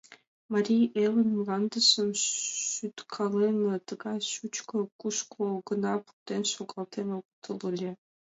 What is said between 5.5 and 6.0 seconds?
гына